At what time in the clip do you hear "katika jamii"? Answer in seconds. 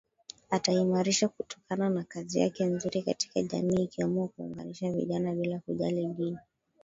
3.03-3.83